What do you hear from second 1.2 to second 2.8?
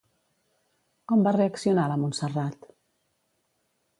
va reaccionar la Montserrat?